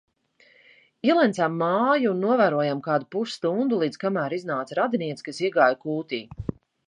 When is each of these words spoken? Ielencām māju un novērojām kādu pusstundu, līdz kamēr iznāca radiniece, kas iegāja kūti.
Ielencām 1.07 1.57
māju 1.59 2.13
un 2.13 2.23
novērojām 2.27 2.81
kādu 2.87 3.07
pusstundu, 3.15 3.81
līdz 3.83 4.03
kamēr 4.07 4.37
iznāca 4.39 4.79
radiniece, 4.83 5.27
kas 5.31 5.45
iegāja 5.49 5.81
kūti. 5.87 6.23